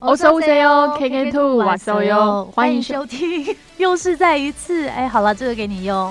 [0.00, 4.88] 我是 O C O K K Two 我是 U，欢迎收听， 又是再一次。
[4.88, 6.10] 哎，好了，这个给你用。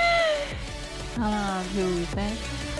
[1.18, 2.24] 好了，六三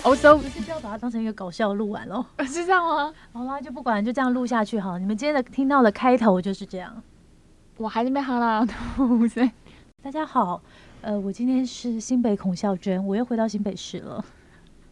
[0.01, 2.25] ，O C O，是要把它当成一个搞笑录完喽？
[2.47, 3.13] 是这样吗？
[3.31, 4.97] 好啦，就不管，就这样录下去好。
[4.97, 6.91] 你们今天的听到的开头就是这样。
[7.77, 8.65] 我还是没好啦，
[8.97, 9.51] 五三，
[10.01, 10.59] 大家好，
[11.01, 14.25] 呃，我今天是新北孔孝娟，我又回到新北市了。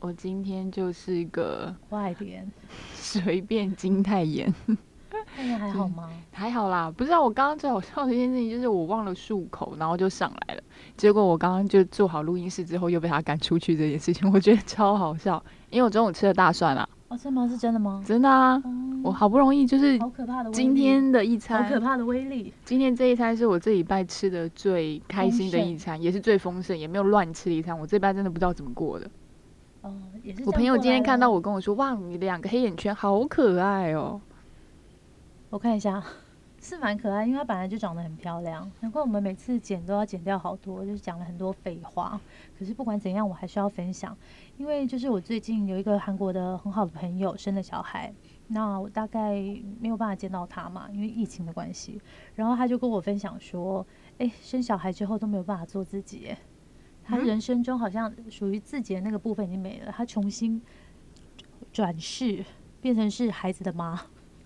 [0.02, 2.48] 我今天就是一个外边
[2.94, 4.54] 随便金泰妍。
[5.58, 6.10] 还好吗？
[6.32, 10.62] 还好啦，不知道我刚刚最好笑的一件事情就是我忘了漱口，然后就上来了。
[10.98, 15.44] 结果我刚刚就做好录音室之后，又被他赶出去这件事情，我觉得超好笑。
[15.70, 16.88] 因为我中午吃了大蒜啊。
[17.08, 17.48] 哦，真的吗？
[17.48, 18.04] 是真的吗？
[18.06, 18.62] 真的啊！
[19.04, 22.52] 我好不容易就是好可怕的今天的一餐，好可怕的威力。
[22.64, 27.78] 今天这一餐是我这礼拜吃的最开心的一餐，也是最丰盛，也没有乱吃的一餐。
[27.78, 29.08] 我这礼拜真的不知道怎么过的。
[29.82, 30.44] 哦，也是。
[30.46, 34.20] 我朋友今天看到我跟我说：“哇，你两个黑眼圈好可爱哦。”
[35.56, 36.04] 我看一下，
[36.62, 38.70] 是蛮可爱，因为它本来就长得很漂亮。
[38.82, 42.20] 难怪我们每次剪都要剪掉好多，就是讲了很多废话。
[42.60, 44.18] 可是不管怎样，我还是要分享，
[44.58, 48.14] 因为就是我最近有一个韩国的很好的朋友生了小孩，
[48.48, 49.32] 那我大概
[49.80, 52.02] 没有办法见到他嘛，因为疫情的关系。
[52.36, 56.36] 然后他就跟我分享说，哎，生小孩之后都没有办法做自己，
[57.02, 60.62] 他人生中好像属于自己的那个部分已经没了，他重新
[61.72, 62.44] 转世
[62.82, 64.02] 变成是孩子的妈。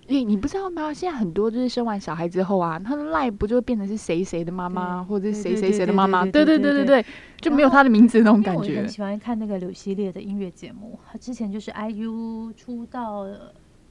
[0.10, 0.92] 诶，你不知道吗？
[0.92, 6.24] 现在很多就是生完小孩之后啊，他的赖不就变成是谁谁的妈妈，或者是谁谁谁的妈妈？
[6.26, 7.06] 对对对对对，
[7.40, 8.78] 就没有他的名字那种感觉。
[8.78, 13.28] 我很喜欢看那个柳系列的音乐节目，他之前就是 IU 出道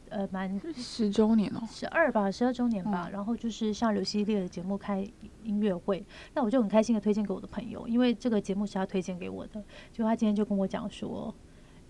[0.08, 3.08] 呃满十周年哦，十二吧，十二周年吧。
[3.12, 5.08] 然后就是上柳系列的节目开
[5.44, 9.62] 音乐会，那我就很开心的推荐给我的朋友，因为这个节目是他推荐给我的。
[9.92, 11.32] 就他今天就跟我讲说，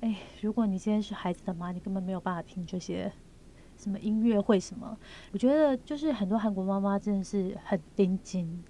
[0.00, 3.10] 哎，如果你今天是孩子的妈，你根本没有办法听这些。
[3.78, 4.98] 什么音乐会什么？
[5.32, 8.62] 我觉得就是很多韩国妈妈真的是很盯紧，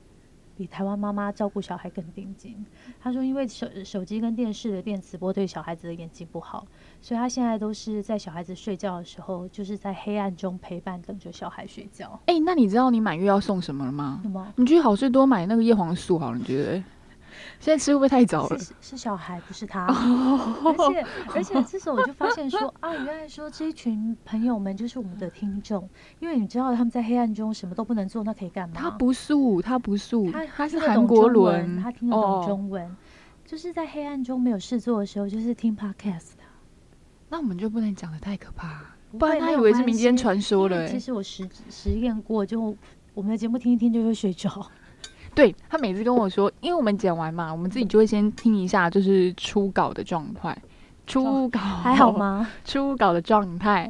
[0.55, 2.65] 比台湾妈妈照顾小孩更盯紧。
[3.01, 6.67] 她说，因为手手机跟电视的电磁波对小孩子的眼睛不好，
[7.01, 12.21] 所以她现在都是在小孩子睡觉的时候，就是在黑暗中陪伴，等着小孩睡觉。
[12.27, 14.21] 哎，那你知道你满月要送什么了吗？
[14.23, 14.53] 什么？
[14.57, 16.83] 你去好事多买那个叶黄素好了，你觉得？
[17.61, 18.59] 现在吃会不会太早了？
[18.81, 19.87] 是小孩，不是他。
[19.87, 25.89] 而且 而且，这时候我就发现说啊，原来说这一群朋友们就是我们的听众，
[26.21, 28.75] 因为你知道他们在黑暗中什么都不能做，那可以干嘛？
[28.79, 32.97] 他不素，他不素，他他是韩国伦，他听得懂中文，
[33.45, 36.45] 就是在黑暗中没有事做的时候，就是听 podcast 的。
[37.31, 38.83] 那我们就不能讲的太可怕，
[39.19, 40.89] 不然他以为是民间传说了。
[40.89, 42.75] 其实我实实验过，就
[43.15, 44.71] 我们的节目听一听就会睡着。
[45.39, 50.61] 对他每次跟我说，因为我们剪完嘛，我们自己就会先听一下，就是初稿的状态。
[51.07, 52.51] 初稿 还好吗？
[52.65, 53.85] 初稿的状态。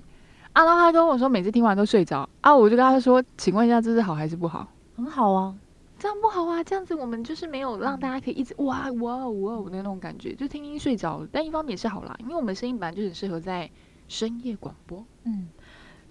[0.52, 2.28] 啊，然后他跟我说，每次听完都睡着。
[2.42, 4.68] 啊，我就跟他说，请问一下，这是好还是不好？
[4.94, 5.54] 很好啊，
[5.98, 11.28] 这样不好啊，这样子我们就是没有让大家可以一直哇哇哇的那种感觉，就听听睡着了。
[11.32, 13.70] 但一方面也是好啦，因为我们声音本来就很适合在
[14.06, 15.02] 深夜广播。
[15.24, 15.48] 嗯。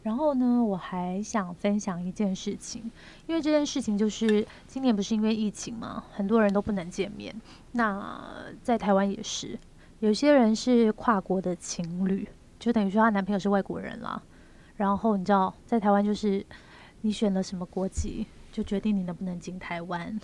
[0.07, 2.89] 然后呢，我还想分享一件事情，
[3.25, 7.35] 因为这件事情就是今年不是因为疫情嘛，很多人都不能见面。
[7.73, 8.17] 那
[8.63, 9.59] 在台湾也是，
[9.99, 12.25] 有些人是跨国的情侣，
[12.57, 14.23] 就等于说她男朋友是外国人啦。
[14.77, 16.45] 然后你知道，在台湾就是
[17.01, 20.17] 你选了什么国籍，就决定你能不能进台湾。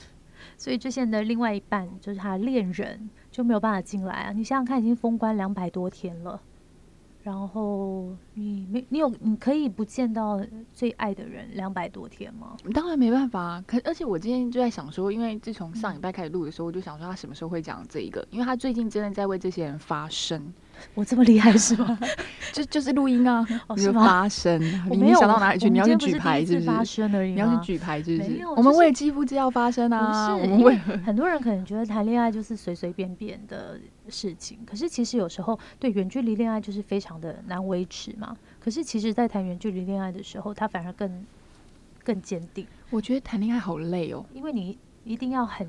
[0.58, 4.32] 所以这些人的另外一半就是他恋人就没有办法进来啊。
[4.32, 6.40] 你想想看，已经封关两百多天了。
[7.23, 10.41] 然后你没你有你可以不见到
[10.73, 12.57] 最爱的人两百多天吗？
[12.73, 20.53] 当然没办法，可而且我今天就在想说，因为自从上礼拜开始录的时候，我就想说他什么时候会讲这一个，因为他最近真的在为这些人发声。
[20.94, 21.98] 我这么厉害是吗？
[22.54, 23.46] 就就是录音啊，
[23.76, 24.62] 你发声，
[24.92, 25.70] 你没想到哪里去？
[25.70, 27.08] 你要去举牌是不是？
[27.28, 28.46] 你要去举牌是不是？
[28.56, 30.36] 我们为肌肤之要发声啊！
[30.36, 33.80] 我们为很多人可能觉得谈恋爱就是随随便便的
[34.10, 38.36] 事情，可是其实有时候对远距离恋爱就是非常的难维持嘛。
[38.60, 41.26] 可是其实，在谈远距离恋爱的时候，他反而更
[42.03, 42.66] 更坚定。
[42.90, 45.68] 我觉得谈恋爱好累哦，因为你一定要很。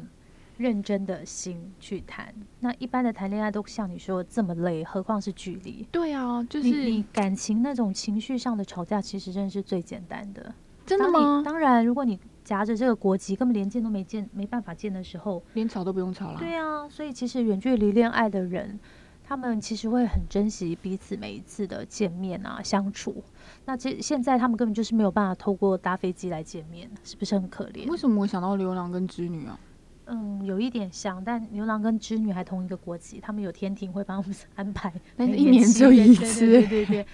[0.56, 5.86] 认真的心去谈，那一般的谈恋爱都像你说这么累，何况是距离？
[5.90, 10.54] 对啊，就是你感情那种情绪上的吵架，其实真的是最简单的。
[10.86, 11.42] 真的吗？
[11.44, 16.38] 当然，如果你夹着这个国籍，根本连见都没见，没办法见的时候，连吵都不用吵了。
[16.38, 18.78] 对啊，所以其实远距离恋爱的人，
[19.24, 23.24] 他们其实会很珍惜彼此每一次的见面啊相处。
[23.64, 27.88] 那这现在他们根本就是没有办法透过搭飞机来见面，是不是很可怜？
[27.90, 29.58] 为什么我想到牛郎跟织女啊？
[30.06, 37.06] 嗯，有一点像，但牛郎跟织女还同一个国籍，他们有天庭会帮我们 安排，但是一年只有一次，对对对。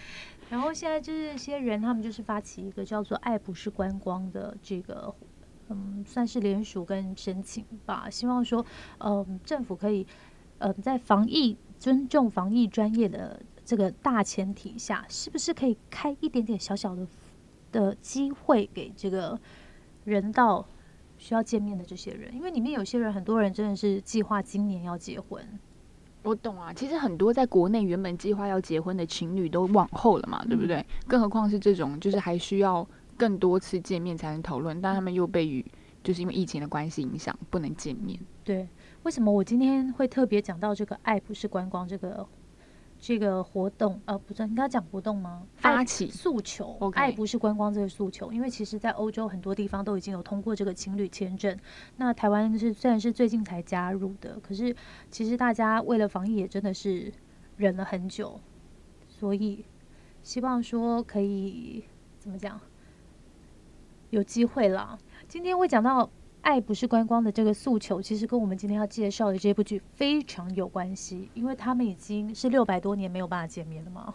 [0.48, 5.14] 然后现在这些人，他们就是发起一个叫做“爱不是观光”的这个，
[5.68, 8.66] 嗯，算是联署跟申请吧，希望说，
[8.98, 10.04] 嗯，政府可以，
[10.58, 17.06] 嗯，在防疫尊重防疫专业的这个大前提下，是不是可以开一点点小小的
[17.70, 19.38] 的机会给这个
[20.02, 20.66] 人道
[21.20, 22.34] 需要见面的这些人？
[22.34, 25.46] 因为里面有些人，很多人真的是计划今年要结婚。
[26.22, 30.84] 我懂啊，其实很多在国内原本计划要结婚的情侣都往后了嘛，对不对？
[31.06, 32.86] 更何况是这种，就是还需要
[33.18, 35.64] 更多次见面才能讨论，但他们又被与
[36.02, 38.18] 就是因为疫情的关系影响，不能见面。
[38.42, 38.66] 对，
[39.02, 42.26] 为什么我今天会特别讲到这个“爱不是观光”这个？
[43.00, 45.42] 这个活动，呃，不是应该讲活动吗？
[45.56, 51.58] 发起诉求，爱不是观光这个诉求，因为其实，在欧洲很多地方都已经有通过这个情侣签证。
[51.96, 54.76] 那台湾是虽然是最近才加入的，可是
[55.10, 57.10] 其实大家为了防疫也真的是
[57.56, 58.38] 忍了很久，
[59.08, 59.64] 所以
[60.22, 61.82] 希望说可以
[62.18, 62.60] 怎么讲，
[64.10, 64.98] 有机会啦。
[65.26, 66.10] 今天会讲到。
[66.42, 74.14] 爱不是观光的这个诉求，其实跟我们今天要介绍的这部剧非常有关系，因为他们已经是六百多年没有办法见面了嘛。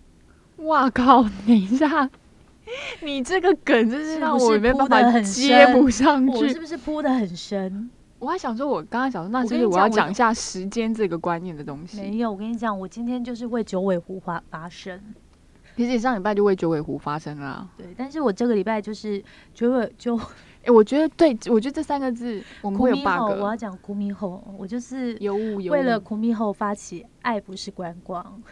[0.64, 1.22] 哇靠！
[1.22, 2.10] 等一下，
[3.02, 7.90] 你这个梗真是让我没办法接不上去，是不是铺的很深？
[8.18, 12.00] 我还想说，我刚刚想说，那就是我要讲一下时间这个观念的东西。
[12.00, 14.98] 没有，我跟你讲，我今天就是为九尾狐发发声。
[15.76, 17.68] 其实上礼拜就为九尾狐发声了。
[17.76, 19.22] 对，但是我这个礼拜就是
[19.52, 20.18] 九尾就。
[20.66, 23.40] 哎，我觉得对，我觉得这三个字我们会有 bug。
[23.40, 28.42] 我要讲苦米后，我就是有物有为了苦米后发起爱不是观光。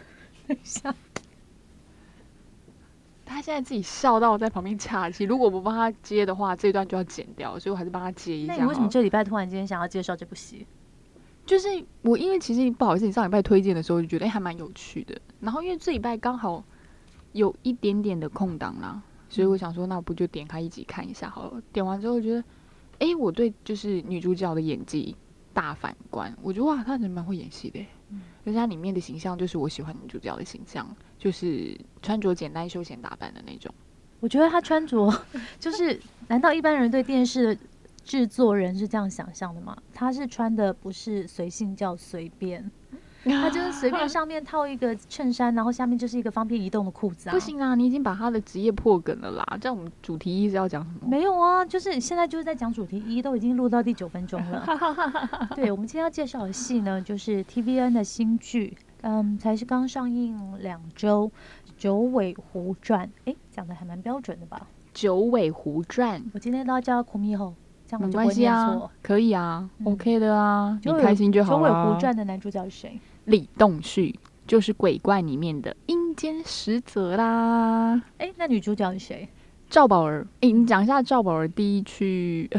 [0.47, 0.95] 等一下，
[3.25, 5.25] 他现在自己笑到在旁边岔气。
[5.25, 8.53] 如果不帮他接的话，这段就要剪掉，所以我还是帮他接一下。
[8.53, 10.65] 那你为什么这礼拜突然间想要介绍这部戏？
[11.45, 11.67] 就是
[12.01, 16.63] 我因为其实不好意思，你上礼拜推荐的时候就觉得哎还蛮有趣的，然后因为这礼拜刚好
[17.33, 19.01] 有一点点的空档啦。
[19.29, 21.61] 所以我想说，那不就点开一集看一下好了。
[21.73, 22.43] 点完之后觉得，
[22.99, 25.15] 哎，我对就是女主角的演技
[25.53, 26.35] 大反观。
[26.41, 27.79] 我觉得哇，她人蛮会演戏的，
[28.09, 30.87] 嗯，而且她里面的形象就是我喜欢女主角的形象，
[31.17, 33.73] 就是穿着简单休闲打扮的那种。
[34.19, 35.11] 我觉得她穿着
[35.59, 37.57] 就是，难道一般人对电视
[38.03, 39.77] 制作人是这样想象的吗？
[39.93, 42.71] 她是穿的不是随性叫随便。
[43.41, 47.33] 他就是随便上面套一个衬衫，然后下面就是一个方便移动的裤子啊！
[47.33, 49.45] 不行啊，你已经把他的职业破梗了啦！
[49.59, 51.07] 这样我们主题一是要讲什么？
[51.07, 54.63] 没有啊，就是现在就是在讲主题一，都已经录到第九分钟了。
[55.55, 61.27] 对，我们今天要介绍的戏呢，就是 TVN 的新剧，嗯，才是刚上映两周，
[61.77, 63.07] 《九尾狐传》。
[63.25, 64.61] 哎，讲的还蛮标准的吧？
[64.93, 67.53] 《九尾狐传》，我今天都要叫他苦米后。
[67.99, 72.99] 没关系啊，可以啊，OK 的啊，你开心就好九尾狐传的男主角是谁？
[73.25, 74.17] 李栋旭，
[74.47, 78.01] 就是鬼怪里面的阴间使者啦。
[78.19, 79.27] 哎，那女主角是谁？
[79.69, 80.25] 赵宝儿。
[80.41, 82.49] 哎，你讲一下赵宝儿第一区。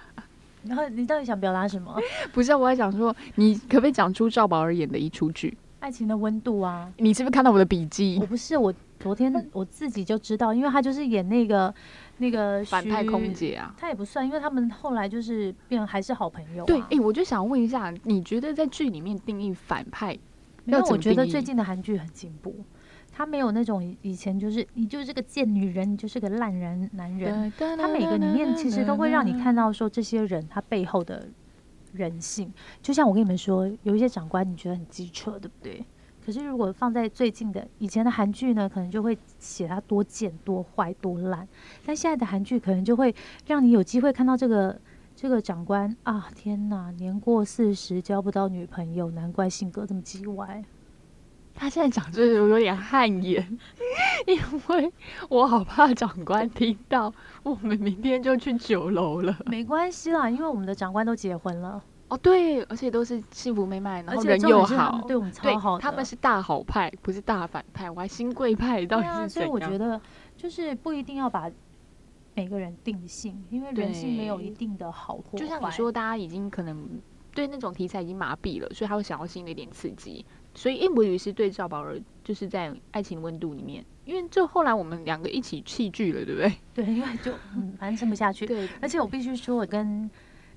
[0.64, 1.96] 然后你到底想表达什么？
[2.32, 5.56] 不是，我还想说，你可不可以讲出赵宝儿演的一出剧？
[5.80, 6.88] 爱情的温度啊！
[6.98, 8.18] 你是不是看到我的笔记？
[8.20, 11.74] 我不是，我昨天我自己就知道，因为他就是演那个。
[12.22, 16.64] 那个反派空姐啊，她也不算，因为他们后来就是变还是好朋友。
[16.64, 20.12] 对，哎，我就想问一下，你觉得在剧里面定义反派？
[20.64, 22.54] 因为我觉得最近的韩剧很进步，
[23.10, 27.52] 他没有那种以前就是你就是个贱女人，你就是个烂人男人。
[27.58, 31.28] 他每个里面其实都会让你看到说这些人他背后的
[31.92, 32.52] 人性。
[32.80, 35.84] 就像我跟你们说，有一些长官你觉得很机车，对不对？
[36.24, 41.46] 可是如果放在最近的以前的韩剧呢，可能就会写他多贱、多坏、多烂。
[41.84, 43.14] 但现在的韩剧可能就会
[43.46, 44.80] 让你有机会看到这个
[45.16, 46.28] 这个长官啊！
[46.34, 50.64] 天哪，年过四十交不到女朋友，难怪性格这么叽歪。
[51.54, 53.58] 他现在讲这个有点汗颜，
[54.26, 54.90] 因为
[55.28, 57.12] 我好怕长官听到，
[57.42, 59.36] 我们明天就去酒楼了。
[59.46, 61.84] 没关系啦，因为我们的长官都结婚了。
[62.12, 65.78] 哦，对，而且都是幸福美满，然后人又好，对我们超好。
[65.78, 67.90] 他们是大好派，不是大反派。
[67.90, 69.98] 我还新贵派，到底是所以我觉得，
[70.36, 71.50] 就是不一定要把
[72.34, 75.38] 每个人定性，因为人性没有一定的好或坏。
[75.38, 76.86] 就像你说，大家已经可能
[77.34, 80.22] 对那种题材已经麻痹了，所以他会想要新的一点刺激。
[80.54, 86.52] 所以应博宇是对赵宝儿，就是在《爱情温度》里面，因为就后来我们两个一起弃剧了，对不对？
[86.84, 88.44] 对，因为就嗯，反正撑不下去。
[88.44, 90.10] 对，而且我必须说，我跟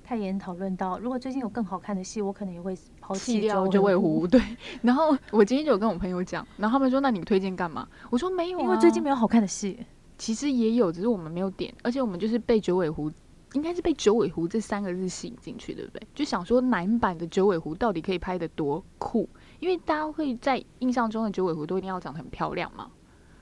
[0.06, 4.28] 太妍讨论到，如果最近有更好看的戏，我可能也会抛弃掉九尾狐。
[4.28, 4.40] 对，
[4.84, 9.84] 然后我今天就有跟我朋友讲，然后他们说：“那你们推荐干嘛？”我说：“没有，因为最近没有好看的戏。
[10.16, 13.12] 其实也有，只是我们没有点，而且我们就是被九尾狐，
[13.54, 16.08] 应该是被九尾狐这三个字吸引进去，对不对？
[16.14, 19.28] 就想说男版的九尾狐到底可以拍的多酷？
[19.60, 22.92] 因为大家会在印象中的九尾狐都一定要长得很漂亮嘛。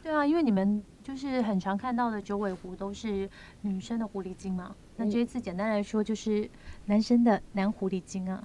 [0.01, 3.29] 对啊，因为你们就是很常看到的九尾狐都是
[3.62, 4.74] 女生的狐狸精嘛。
[4.95, 6.50] 那这一次简单来说就是
[6.86, 8.41] 男生的男狐狸精啊，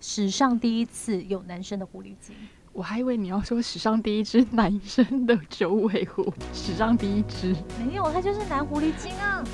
[0.00, 2.34] 史上第一次有男生的狐狸精。
[2.72, 9.44] 我还以为你要说史上第一只男生的九尾狐，史上第一只没有，他就是男狐狸精啊。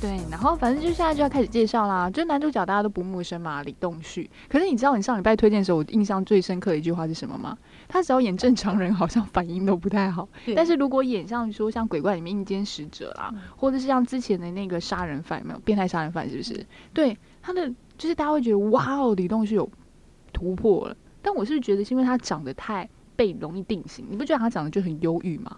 [0.00, 2.10] 对，然后反正就现在就要开始介绍啦。
[2.10, 4.28] 就男主角大家都不陌生嘛，李栋旭。
[4.48, 7.56] 可是你知道你上礼拜推荐的时候，我印象最深刻的一句话是什么吗？
[7.88, 10.28] 他只要演正常人，好像反应都不太好。
[10.54, 16.66] 但是如果演像说像鬼怪里面阴间使者啦，或者是像之前的那个杀人犯，没有变态杀人犯是不是？
[16.92, 19.68] 对，他的就是大家会觉得哇哦，李栋旭有
[20.32, 20.96] 突破了。
[21.22, 25.56] 但我是觉得是因为他长得太被容易定型，你不觉得他长得就很忧郁吗？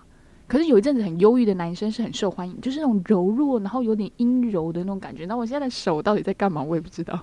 [0.48, 5.26] 可是有一阵子很忧郁的男生是很受欢迎，就是那种柔弱，然后有点阴柔的那种感觉。
[5.26, 6.62] 那我现在的手到底在干嘛？
[6.62, 7.22] 我也不知道。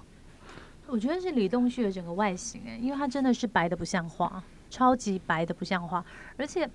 [0.86, 6.06] 我觉得是李栋旭的整个外形，哎，因为他真的是白的不像话，超级白的不像话，
[6.38, 6.70] 而且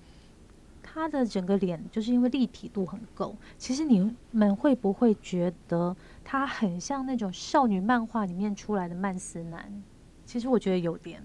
[0.83, 3.37] 他的整个脸就是因为立体度很够。
[3.57, 9.83] 其实你们会不会觉得他很像那种少女漫画里面出来的曼斯男？
[10.25, 11.23] 其实我觉得有点。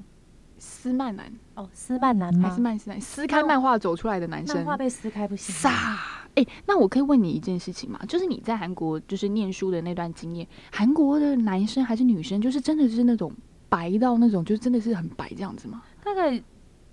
[0.58, 2.50] 斯曼男哦，斯曼男吗？
[2.50, 3.00] 还是曼斯男？
[3.00, 5.54] 撕开漫画走出来的男生，漫画被撕开不行。
[5.54, 6.00] 傻
[6.36, 8.00] 哎，那我可以问你一件事情吗？
[8.08, 13.32] 就是你在韩国就是念书的那段经验，韩国的男生还是女生，就是真的是那种
[13.70, 15.84] 白到那种，就真的是很白这样子吗？
[16.04, 16.42] 大概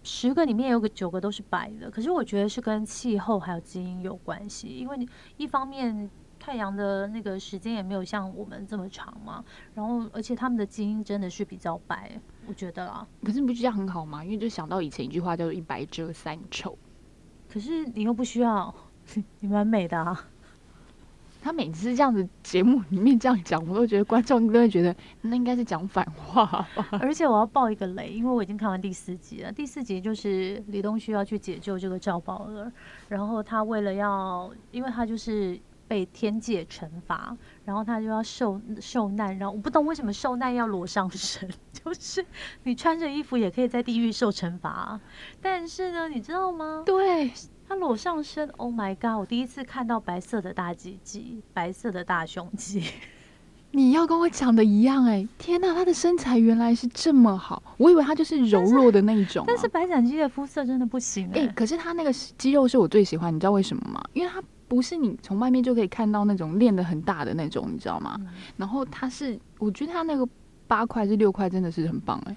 [0.03, 6.11] 十个里面有个九个都是白的，可是我觉得是跟气候还有基因有关系，因为你一方面。
[6.45, 13.07] 太阳的那个时间也没有像我们这么长嘛，然后而且他们的基因真的是比较白，我觉得啦。
[13.25, 14.25] 可是你不觉得这样很好吗？
[14.25, 16.77] 因为就想到以前一句话叫做“一白遮三丑”。
[17.53, 18.75] 可是你又不需要，
[19.41, 20.29] 你蛮美的啊。
[21.41, 26.47] 他每次这样子节目里面这样讲，我都觉得观众都会觉得那应该是讲反话
[26.77, 26.89] 吧。
[27.01, 29.51] 而且我要爆一个雷，因为我已经看完第四集了。
[29.51, 32.73] 第四集就是李东旭要去解救这个赵宝儿，
[33.09, 35.61] 然后他为了要，因为他就是。
[35.93, 42.25] 被天界惩罚，然后他就要受受难，然后我不懂为什么受难要裸上身， 就是
[42.63, 44.99] 你穿着衣服也可以在地狱受惩罚，
[45.43, 46.83] 但是呢，你知道吗？
[46.87, 47.31] 对
[47.69, 49.21] 他裸上身，Oh my god！
[49.21, 52.83] 我第一次看到白色的大鸡鸡，白色的大胸肌。
[53.73, 59.45] 你要跟我讲的一样哎，天哪，他的身材原来是这么好，我以为他就是柔弱的那一种。
[59.47, 64.03] 但是白斩鸡的肤色真的不行哎，可是他那个肌肉是我最喜欢，你知道为什么吗？
[64.15, 64.43] 因为他。
[64.73, 68.19] 不是你从外面就可以看到那种练的很大的那种，你知道吗？
[68.57, 70.27] 然后他是，我觉得他那个
[70.67, 72.35] 八块是六块，真的是很棒哎，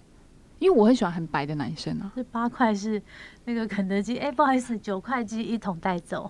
[0.59, 2.11] 因为我很喜欢很白的男生啊。
[2.13, 3.01] 这八块是
[3.45, 6.29] 那个肯德基，哎，不好意思，九块鸡一桶带走。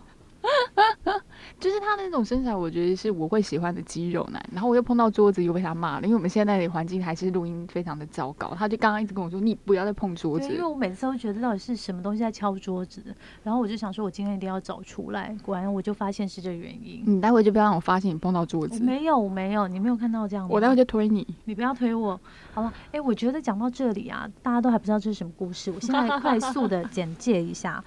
[1.60, 4.44] 就是他那种身材，我觉得是我会喜欢的肌肉男。
[4.52, 6.04] 然后我又碰到桌子，又被他骂了。
[6.06, 8.54] 因为我们现在的环境还是录音非常的糟糕。
[8.58, 13.04] 他就刚刚一直跟我说：“你不要再碰桌子。”因为我每次都觉得到底是什么东西在敲桌子。
[13.44, 15.36] 然后我就想说，我今天一定要找出来。
[15.44, 17.04] 果然，我就发现是这原因。
[17.06, 18.84] 你待会就不要让我发现你碰到桌子。
[18.84, 20.48] 没有，没有，你没有看到这样。
[20.50, 21.26] 我待会就推你。
[21.46, 22.20] 你不要推我，
[22.54, 22.74] 好了。
[22.92, 25.72] 哎，我觉得讲到这里啊，大家都还不知道这是什么故事。
[25.72, 27.84] 我现在快速的 简介一下。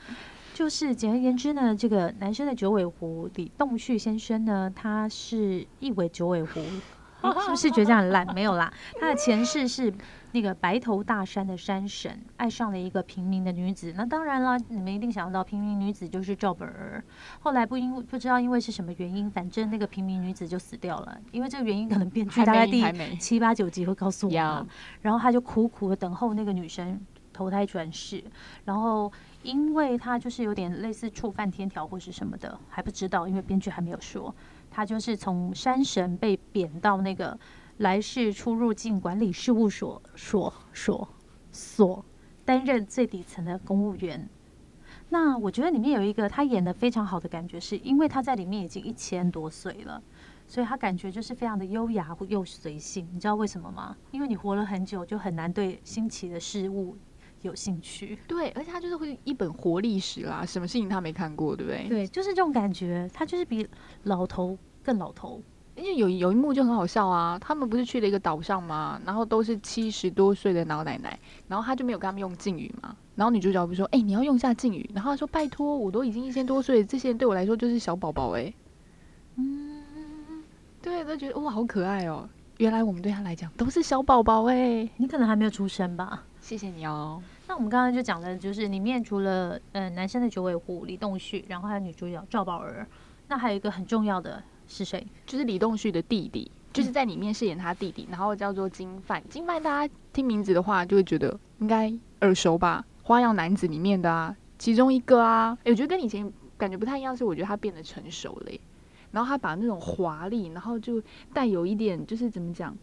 [0.58, 6.60] 就是简而言之呢，这个男生的九尾狐李栋旭先生呢，他是一尾九尾狐，
[7.44, 8.26] 是不是觉得这样烂？
[8.34, 9.94] 没有啦，他的前世是
[10.32, 13.94] 那个白头大山的山神，爱上了一个平民的女子。
[13.96, 17.04] 那当然了，你们一定想到平民女子就是赵本儿。
[17.38, 21.20] 后来不因不知道因为是什么原因，反正那个平民女子就死掉了。
[21.30, 22.82] 因为这个原因可能编剧大概第
[23.18, 24.66] 七八九集会告诉我们。
[25.02, 27.00] 然后他就苦苦的等候那个女生
[27.38, 28.24] 投胎转世，
[28.64, 29.12] 然后。
[29.44, 34.34] 因为他就是有点类似触犯天条或是什么的，还不知道，因为编剧还没有说。
[34.68, 37.38] 他就是从山神被贬到那个
[37.78, 41.08] 来世出入境管理事务所所所
[41.52, 42.04] 所
[42.44, 44.28] 担任最底层的公务员。
[45.10, 50.02] 那我觉得里面有一个他演的非常好的感觉，是因为他在里面已经一千多岁了，
[50.48, 53.08] 所以他感觉就是非常的优雅又随性。
[53.12, 53.96] 你知道为什么吗？
[54.10, 56.96] 因为你活了很久，就很难对新奇的事物。
[57.42, 61.88] 有兴趣，对，而且他就是会一本活历史啦，什么事情他没看过，对不对？
[61.88, 63.66] 对，就是这种感觉，他就是比
[64.04, 65.40] 老头更老头。
[65.76, 69.00] 因为有有一幕就很好笑啊，他们不是去了一个岛上吗？
[69.06, 71.16] 然后都是七十多岁的老奶奶，
[71.46, 72.96] 然后他就没有跟他们用敬语嘛。
[73.14, 78.52] 然后女主角不是说：“哎，你要用下敬语。”然后他说：“拜托，我都已经一千多岁，这些人对我来说就是小宝宝哎。”
[79.38, 80.42] 嗯，
[80.82, 82.28] 对，都觉得哇，好可爱哦。
[82.56, 84.88] 原来我们对他来讲都是小宝宝哎。
[84.96, 86.24] 你可能还没有出生吧？
[86.48, 87.22] 谢谢你哦。
[87.46, 92.88] 那我们刚刚就讲的，就是里面除了呃男生的九尾狐李栋旭，然后还有女主角赵宝儿
[93.26, 95.06] 那还有一个很重要的是谁？
[95.26, 99.22] 就是李栋旭的弟弟，就是在里面饰演他弟弟，然后叫做金范。
[99.28, 105.54] 金范大家听名字的话，就会觉得应该耳熟吧，《花样男子》里面的啊，其中一个啊。
[105.64, 108.58] 诶我觉得跟以前感觉不太一样，是我觉得他变得成熟了耶，
[109.10, 111.02] 然后他把那种华丽，然后就
[111.34, 112.74] 带有一点就是怎么讲，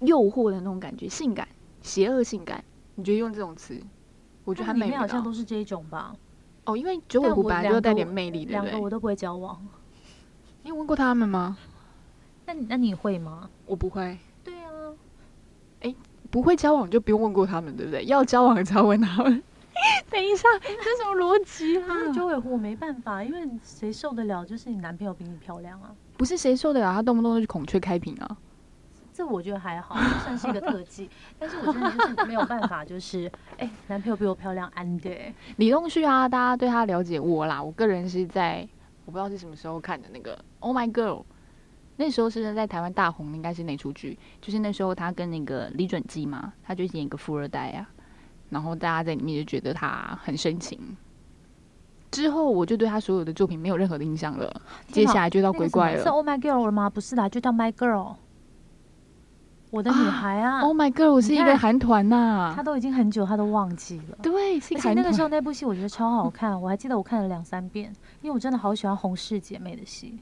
[0.00, 1.46] 诱惑的那种感觉，性感、
[1.84, 2.64] 邪恶性感。
[2.96, 3.80] 你觉得用这种词，
[4.44, 6.14] 我觉得他里面好像都是这一种吧。
[6.64, 8.70] 哦，因为九尾狐本来就带点魅力，对不对？
[8.70, 9.64] 两个我都不会交往。
[10.64, 11.56] 你有问过他们吗？
[12.46, 13.48] 那你那你会吗？
[13.66, 14.18] 我不会。
[14.42, 14.70] 对啊，
[16.30, 18.04] 不会交往就不用问过他们，对不对？
[18.06, 19.42] 要交往才要问他们。
[20.08, 22.12] 等一下，这什么逻辑啊？
[22.14, 24.44] 九尾狐我没办法，因为谁受得了？
[24.44, 28.36] 就是你男朋友比你漂亮啊，不是谁受得了他动不动就去孔雀开屏啊？
[29.16, 29.94] 这我觉得还好，
[30.24, 31.08] 算是一个特技。
[31.38, 35.32] 但是我真的就是没有办法，就是哎、男朋友比我漂亮，安对。
[35.58, 38.68] 李栋旭啊，大家对他了解我啦，我个人是在
[39.04, 41.20] 我不知道是什么时候看的那个《Oh My Girl》，
[41.94, 47.88] 那时候是在台湾大红，应该是那出剧，就是那时候他跟那个李准基嘛，他就演一个富二代啊，
[48.50, 50.96] 然后大家在里面就觉得他很深情。
[52.10, 56.02] 之后我就对他所有的作品没有任何的印象了，接下来就到鬼怪了。
[56.02, 56.90] 是 Oh My Girl 了吗？
[56.90, 58.16] 不是啦，就叫 My Girl。
[59.74, 64.16] 我的女孩啊，Oh My Girl 是一个韩团呐她，都已经很久，她都忘记了。
[64.22, 64.80] 对，而个韩团。
[64.82, 70.20] 且那个时候那部戏我觉得超好看，我还记得我看了两三遍，因为我真的好喜欢洪氏姐妹的戏。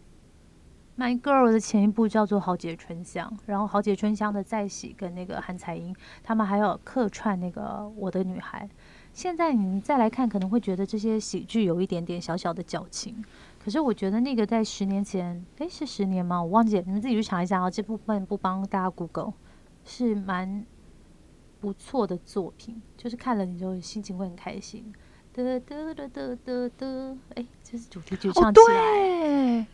[0.96, 7.60] My Girl 的前一部叫做《豪杰春香》，然后《豪杰春香》的再喜跟那个韩彩英，他们还有客串那个
[7.98, 8.66] 《我的女孩》。
[9.12, 13.22] 现在你再来看，可能会觉得这些喜剧有一点点小小的矫情，
[13.62, 16.42] 可是我觉得那个在十年前，诶，是十年吗？
[16.42, 17.70] 我忘记了，你们自己去查一下啊。
[17.70, 19.34] 这部分不帮大家 Google，
[19.84, 20.64] 是蛮
[21.60, 24.92] 不错的作品，就是看了你就心情会很开心。
[25.32, 29.66] 得得得得得得，哎，这是主题曲哦，唱起来，对，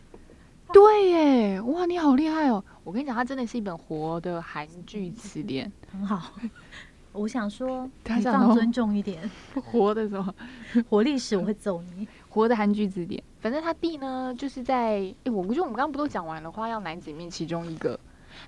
[0.73, 2.65] 对耶，哇，你好厉害哦！
[2.85, 6.33] 我跟你讲，它真的是一本活的韩剧词典， 很好。
[7.11, 9.29] 我想说， 他想说你放尊重一点，
[9.65, 10.33] 活的什么？
[10.89, 12.07] 活历史我会揍你。
[12.29, 13.21] 活的韩剧词典。
[13.41, 17.99] 反正他弟呢，就是在，哎，我觉得我们刚刚不都讲完了《花样男子》里面其中一个，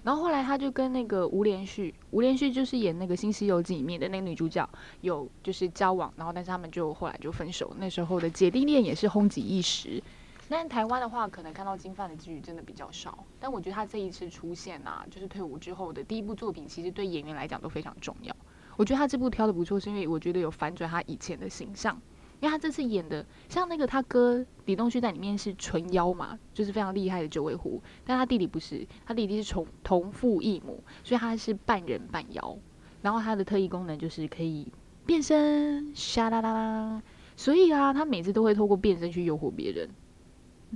[0.03, 4.69] 然后后来他就跟那个吴连旭，吴连旭就是演那个《新西游记》里面的那个女主角
[5.01, 7.73] 有就是交往，然后但是他们就后来就分手。
[7.79, 10.03] 那时候的姐弟恋也是轰极一时。
[10.49, 13.25] 但台湾的话，可能看到金范的剧真的比较少。
[13.39, 18.35] 但我觉得他这一次出现啊，就是退伍之后的第一部作品，其实对演员来讲都非常重要。
[18.77, 21.97] 我觉得他这部挑的不错，是因为我觉得有反转他以前的形象。
[22.41, 32.59] 因为他这次演的像那个他哥李东旭在里面是纯妖嘛，就是非常厉害的九尾狐，但他弟弟不是，他弟弟是同同父异母，所以他是半人半妖。
[33.03, 34.67] 然后他的特异功能就是可以
[35.07, 37.03] 变身，沙啦啦啦。
[37.35, 39.89] 所以啊，他每次都会透过变身去诱惑别人。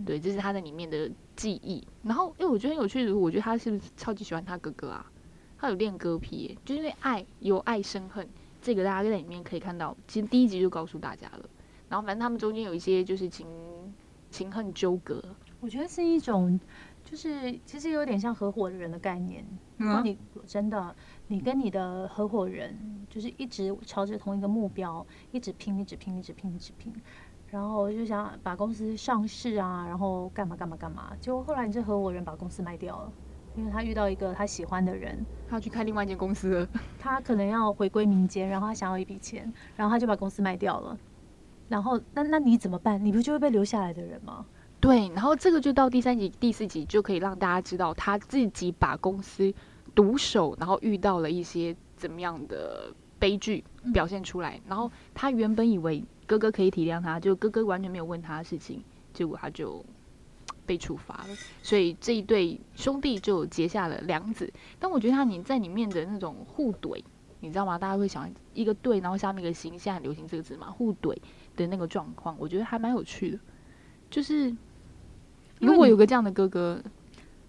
[0.07, 1.87] 对，这是他在里面的记忆。
[2.03, 5.11] 然后，因为我觉得很有趣的，我觉得他是不是超级喜欢他哥哥啊？
[5.59, 8.27] 他有练歌癖耶，就是因为爱由爱生恨，
[8.61, 9.97] 这个大家在里面可以看到。
[10.09, 11.49] 其实第一集就告诉大家了。
[11.95, 13.47] 然后反正他们中间有一些就是情
[14.29, 15.23] 情恨纠葛。
[15.61, 16.59] 我觉得是一种，
[17.05, 19.45] 就是其实有点像合伙人的概念。
[19.77, 20.93] 如果嗯你真的，
[21.29, 22.77] 你跟你的合伙人
[23.09, 26.93] 就是一直朝着同一个目标，一直拼，一直拼，一直拼，一直拼，
[27.47, 31.13] 然后就想把公司上市啊，然后干嘛干嘛干嘛。
[31.21, 33.13] 结果后来你这合伙人把公司卖掉了，
[33.57, 36.69] 因为他遇到一个他喜欢的人，他要去开另外一间公司了。
[36.99, 40.99] 他可能要回归民间，然后他想要一笔钱，然后他就把公司卖掉了。
[41.75, 43.05] 然后那那你怎么办？
[43.05, 44.47] 你不就会被留下来的人吗？
[44.79, 49.53] 对，然后这个就到第三集、第四集就可以让大家知道他自己把公司
[49.93, 54.61] 独守，然后遇到了一些怎么样的悲剧嗯表现出来。
[54.69, 58.81] 然后他原本以为哥哥可以体谅他，就哥哥完全没有问他的事情，
[59.13, 59.85] 结果他就
[60.65, 61.37] 被处罚了。
[61.61, 64.49] 所以这一对兄弟就结下了梁子。
[64.79, 67.03] 但我觉得他你在里面的那种互怼，
[67.41, 67.77] 你知道吗？
[67.77, 71.17] 大家会想一个对，然后下面一个心，现在很流行这个字嘛，互怼
[71.57, 73.39] 的那个状况，我觉得还蛮有趣的。
[74.11, 74.55] 就是
[75.61, 76.83] 如果有个这样的哥哥，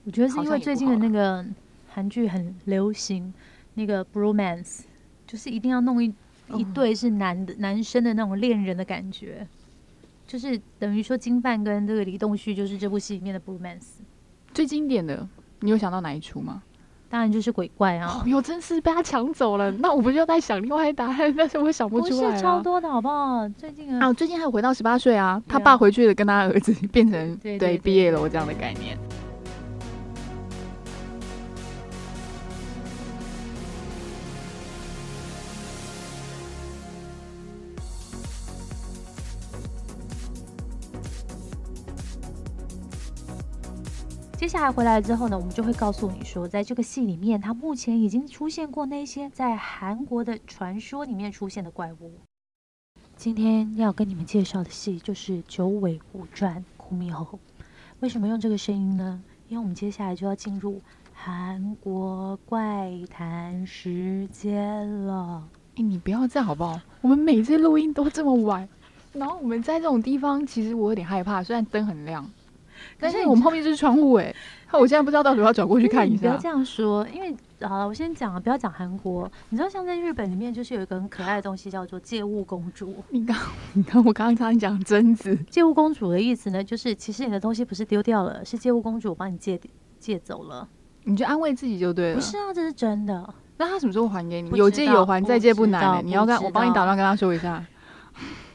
[0.03, 1.45] 我觉得是因为最近的那个
[1.87, 3.33] 韩剧很流行，
[3.75, 4.81] 那个 bromance，
[5.27, 6.07] 就是一定要弄一
[6.49, 9.47] 一嗯对是男的男生的那种恋人的感觉，
[10.27, 13.99] 就是等于说金范跟这个李栋旭就是这部戏里面的 bromance，
[14.53, 15.27] 最经典的，
[15.59, 16.63] 你有想到哪一出吗？
[17.15, 19.71] 当然就是鬼怪啊哦，，有，真是被他抢走了。
[19.80, 22.36] 那我不就在想另外一答案，但是我想不不出来不。
[22.36, 23.47] 是超多的好不好？
[23.58, 28.97] 最近啊啊，最近还有回到十八岁啊，他爸回去了，跟他儿子变成对毕业了这样的概念。
[44.45, 52.12] 接下来回来之后呢，我们就会告诉你说，在这个戏里面，它目前已经出现过那些在韩国的传说里面出现的怪物。
[53.15, 57.39] 今天要跟你们介绍的戏就是《九尾狐传》哭猕猴。
[58.01, 59.19] 为什么用这个声音呢？
[59.47, 60.79] 因为我们接下来就要进入
[61.12, 65.43] 韩国怪谈时间了。
[65.73, 66.79] 哎，你不要这样好不好？
[67.01, 68.69] 我们每次录音都这么晚，
[69.12, 71.41] 然后我们在这种地方，其实我有点害怕。
[71.41, 72.29] 虽然灯很亮，
[72.99, 74.34] 但是我们后面就是窗户哎。
[74.71, 76.21] 我现在不知道到底要转过去看一下。
[76.23, 79.31] 不要这样说，因为好了，我先讲，不要讲韩国。
[79.47, 82.93] 你知道，像在日本里面，就是有一个很可爱的东西，叫做借物公主。
[83.10, 83.38] 你刚，
[83.71, 85.34] 你看我刚刚差点讲贞子。
[85.49, 89.58] 借物公主的意思呢，就是其实你的东西不是丢掉了，是借物公主帮你借
[89.97, 90.67] 借走了，
[91.05, 92.15] 你就安慰自己就对了。
[92.15, 93.34] 不是啊，这是真的。
[93.55, 94.49] 那他什么时候还给你？
[94.58, 96.05] 有借有还，再借不难。
[96.05, 97.63] 你要跟我帮你打断跟他说一下。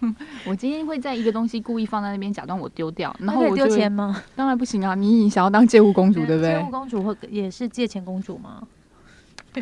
[0.47, 4.23] 我今天会在一个东西故意放在那边，假装我丢掉，然后我丢钱吗？
[4.35, 4.95] 当然不行啊！
[4.95, 6.53] 你想要当借物公主，对不对？
[6.53, 8.67] 借物公主或也是借钱公主吗？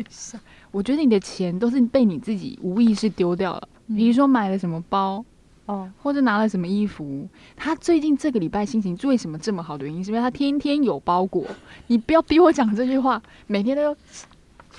[0.71, 3.67] 我觉得你的钱都是被你自己无意识丢掉了。
[3.87, 5.25] 比如说买了什么包
[5.65, 7.27] 哦，或者拿了什么衣服。
[7.55, 11.43] 他最近这个礼拜心情为什么这么好的原因，是因为他天天有包裹。
[11.87, 13.95] 你不要逼我讲这句话，每天都。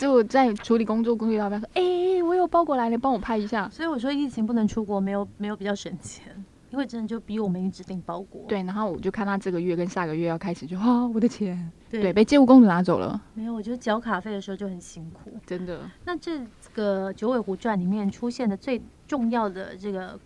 [0.01, 3.69] 就在处理工作，工作老板说：“哎，我有包裹来了，帮我拍一下。
[3.71, 8.43] ”所以我说疫情不能出国，没有没有比较省钱，因为真的就逼我们指定包裹。
[8.49, 13.21] 对，然后我就看他这个月跟下个月要开始，就啊，我的钱，对，被借物公主拿走了。
[13.35, 15.83] 没有，我觉得缴卡费的时候就很辛苦，真的。
[16.07, 16.41] 那这
[16.73, 20.19] 个九尾狐传里面出现的最重要的这个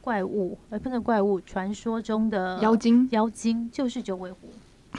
[0.00, 4.38] 怪物，呃，不能怪物，传说中的妖精，妖精就是九尾狐。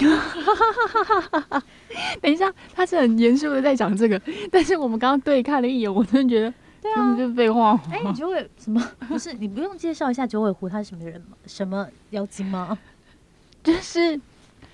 [2.21, 7.79] 等一下，他是很严肃的在讲这个，但是我们刚刚对看了一眼，我真的觉得，对啊，就废话。
[7.91, 8.81] 哎，九尾什么？
[9.07, 11.37] 不是，你不用介绍一下九尾狐他是什么人吗？
[11.45, 12.77] 什么妖精吗？
[13.63, 14.19] 就是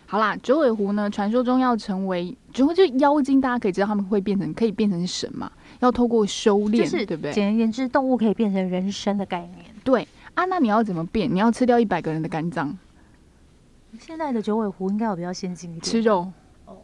[0.05, 5.51] 好啦，九尾狐呢，传说中要成为，就就妖精，大家可以知道他们会变成，可以变成神嘛？
[5.79, 7.33] 要透过修炼，对不对？
[7.33, 9.65] 简而言之，动物可以变成人身的概念。
[9.83, 11.33] 对啊，那你要怎么变？
[11.33, 12.77] 你要吃掉一百个人的肝脏。
[13.99, 16.31] 现在的九尾狐应该有比较先进一点，吃肉
[16.65, 16.77] 哦，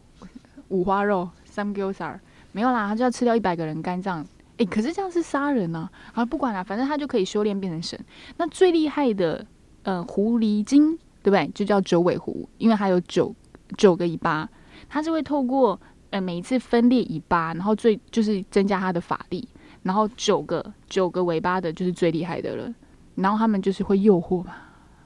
[0.70, 4.26] 五花肉三 g i s a r 没有啦，他就要吃掉一百个人肝脏，
[4.58, 5.90] 哎，可是这样是杀人呢。
[6.14, 8.00] 好，不管了，反正他就可以修炼变成神。
[8.38, 9.46] 那最厉害的，
[9.84, 11.48] 呃，狐狸精对不对？
[11.54, 13.34] 就叫九尾狐，因为它有九
[13.78, 14.50] 九个尾巴，
[14.88, 15.80] 它是会透过
[16.12, 19.48] 呃每一次分裂尾巴，然后最就是增加它的法力，
[19.84, 22.74] 然后九个九个尾巴的就是最厉害的了。
[23.16, 24.54] 然后他们就是会诱惑嘛，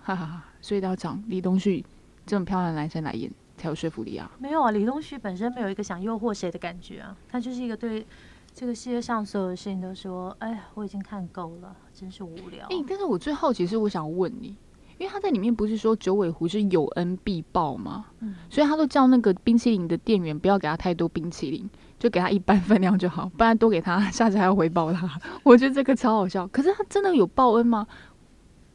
[0.04, 0.46] 哈哈哈。
[0.62, 1.84] 所以要找李东旭。
[2.25, 4.31] 这么漂亮的男生来演才有说服力啊！
[4.39, 8.05] 没有啊，李东旭本身没有一个想诱惑谁的感觉啊，他就是一个对
[8.53, 14.55] 这个世界上所有的事情都说：“哎，我已经看够了，真是无聊。”哎，但是我最好奇是，我想问你，
[14.97, 18.05] 因为他在里面不是说九尾狐是有恩必报吗？
[18.19, 25.09] 嗯，所以他都叫那个冰淇淋的店员不要给他太多冰淇淋，就给他一半分量就好，不然多给他， 下次还要回报他。
[25.41, 26.47] 我觉得这个超好笑。
[26.47, 27.88] 可是他真的有报恩吗？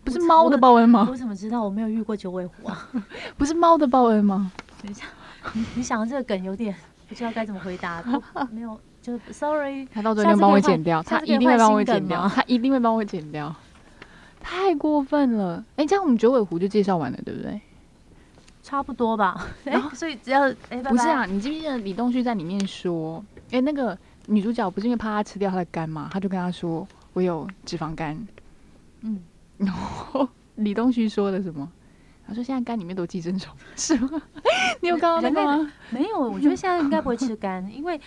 [0.08, 1.06] 不是猫的报恩吗？
[1.10, 1.62] 我怎么知道？
[1.62, 2.88] 我没有遇过九尾狐啊！
[3.36, 4.50] 不是猫的报恩吗？
[4.82, 5.04] 等一下，
[5.74, 6.74] 你想的这个梗有点
[7.08, 8.02] 不知道该怎么回答。
[8.50, 9.86] 没有，就是 sorry。
[9.92, 13.54] 他到最后帮我剪掉，他一定会帮我剪掉， 他一定会帮我剪掉。
[14.40, 15.64] 太过分了！
[15.76, 17.60] 哎，这样我们九尾狐就介绍完了，对不对？
[18.62, 19.46] 差不多吧。
[19.64, 28.16] 哎，所以只要哎，不是啊，你记不记得李东旭在里面说，哎，那个女主角不是因为怕他吃掉他的肝嘛，他就跟他说我有脂肪肝。
[29.00, 29.20] 嗯。
[29.58, 31.70] 然后李东旭说了什么？
[32.26, 34.22] 他说现在肝里面都寄生虫，是吗？
[34.80, 35.72] 你有看到吗？
[35.90, 37.98] 没有，我觉得现在应该不会吃肝，因为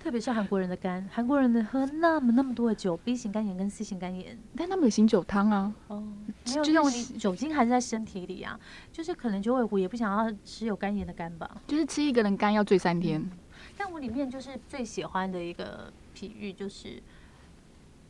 [0.00, 5.74] 特别是韩国人的肝，韩国人的喝那么那么多的酒，B 型肝炎跟 C 型肝炎，但他们有醒酒汤啊。
[5.88, 6.02] 哦，
[6.46, 8.56] 没有用酒精还是在身体里啊，
[8.92, 13.28] 就是可能九尾狐也不想要吃有肝炎的肝吧，就是吃一个人肝要醉三天。
[13.76, 17.02] 但我里面就是最喜欢的一个比喻就是。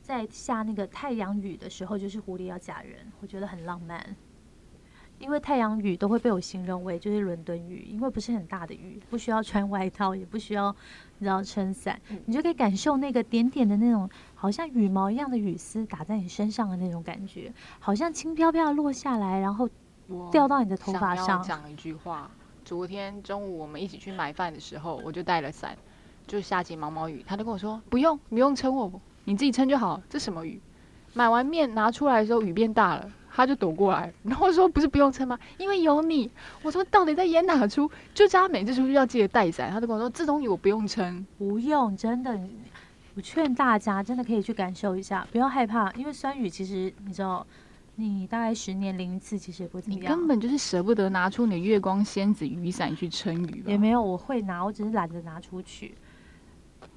[0.05, 4.15] 在下那个太阳雨的时候，就是狐狸要嫁人，我觉得很浪漫。
[5.19, 10.71] 因为太阳雨都会被我形容为就是伦敦雨，因为不是很大的雨，不需要穿外套，也不需要
[11.19, 19.67] 你知道撑伞，你就可以感受那个点点的那种好像羽毛一样的雨丝打在你身上的那种感觉，好像轻飘飘落下来，然后
[20.31, 21.43] 掉到你的头发上。
[21.43, 22.31] 讲一句话，
[22.63, 25.75] 昨天中午我们一起去买饭的时候，我就带了伞，
[26.27, 29.01] 就下起毛毛雨，他就跟我说不用，不用撑我。
[29.25, 30.01] 你自己撑就好。
[30.09, 30.61] 这什么雨？
[31.13, 34.13] 买完面拿出来的时候雨变大了，他就躲过来。
[34.23, 35.39] 然后说不是不用撑吗？
[35.59, 36.31] 因为有你。
[36.63, 37.91] 我说到底在演哪出？
[38.13, 39.71] 就叫他每次出去要记得带伞。
[39.71, 42.39] 他就跟我说这种雨我不用撑，不用真的。
[43.15, 47.47] 我劝大家真的可以去感受一下，不要害怕，因为酸雨其实你知道
[47.95, 50.13] 你大概十年淋一次，其实也不怎么样。
[50.13, 53.71] 根本就是舍不得拿出你的月光仙子雨伞去撑雨吧？
[53.71, 55.95] 也没有，我会拿，我只是懒得拿出去。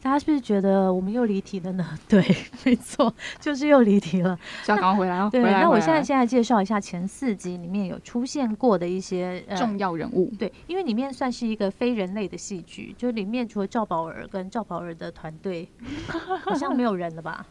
[0.01, 1.85] 大家是不是觉得我们又离题了呢？
[2.07, 2.23] 对，
[2.65, 4.37] 没错，就是又离题了。
[4.63, 5.29] 是要赶快回来哦。
[5.31, 15.67] 对，那我现在现在介绍一下前四集里面有出现过的一些呃重要人物，对，因为里面算是一个非人类的戏剧，就里面除了赵宝儿跟赵宝儿的团队，
[16.43, 17.45] 好像没有人了吧？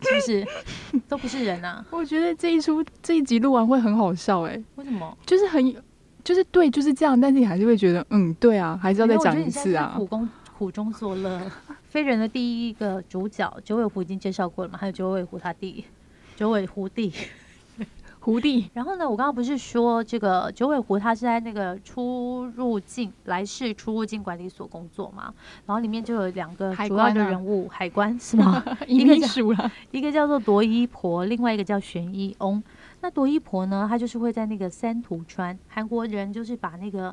[0.00, 1.00] 是不是？
[1.08, 1.84] 都不是人啊？
[1.90, 5.16] 我觉得这一出这一集录完会很好笑哎、为什么？
[5.24, 5.74] 就是很
[6.24, 9.96] 就是对就是这样，但是你还是会觉得嗯对啊，还是要再讲一次啊
[10.62, 11.42] 苦中作乐。
[11.88, 14.78] 飞人的第一个主角九尾狐已经介绍过了嘛？
[14.78, 15.84] 还有九尾狐他弟，
[16.36, 17.12] 九尾狐弟。
[18.20, 25.34] 狐弟然后呢，我刚刚不是说这个九尾狐他是在那个出入境来世出入境管理所工作嘛？
[25.66, 28.62] 然后里面就有两个主要的人物，海关是吗？
[28.86, 29.42] 移 一个叫
[29.90, 32.62] 一个叫做夺衣婆，另外一个叫玄衣翁。
[33.00, 37.12] 那夺衣婆呢，她就是会在那个三途川，韩国人就是把那个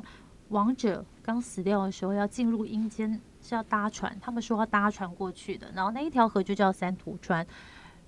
[0.50, 7.46] 王者刚死掉的时候要进入阴间是要搭船，他们说要搭船过去的，然后那一条河就叫三途川。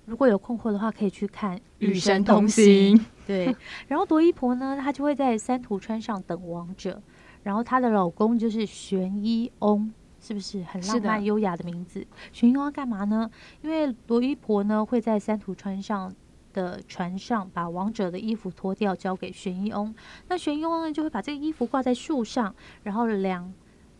[0.05, 2.97] 如果有困惑的话，可以去看《与神同行》。
[3.25, 3.55] 对，
[3.87, 7.01] 然后夺衣婆呢，她就会在三途川上等王者，
[7.41, 12.05] 然后她的老公就是玄一翁，是不是很浪漫优雅的名字？
[12.33, 13.31] 玄一翁要干嘛呢？
[13.61, 16.13] 因为夺衣婆呢会在三途川上
[16.51, 19.95] 的船上把王者的衣服脱掉，交给玄一翁。
[20.27, 23.53] 那玄一翁呢就会把这个衣服挂在树上，然后量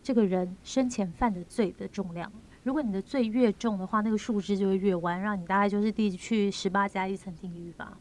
[0.04, 2.32] 这个人生前犯的罪的重量。
[2.64, 7.98] 如果你的罪越重的话，那个树枝就会越弯，让你大概就是地去十八加一层地狱吧。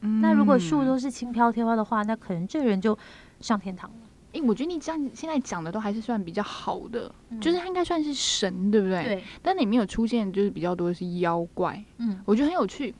[0.00, 2.98] 嗯那如果树嗯都是轻飘飘的话，那可能这个人就
[3.40, 3.96] 上天堂了。
[4.32, 9.04] 诶、我觉得你这样现在讲的都还是算比较好的，嗯就是他应该算是神，对不对？。
[9.04, 12.94] 对，但里面有出现就是比较多的是妖怪，嗯，我觉得很有趣。